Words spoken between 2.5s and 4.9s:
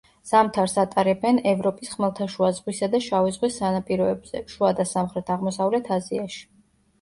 ზღვისა და შავი ზღვის სანაპიროებზე, შუა და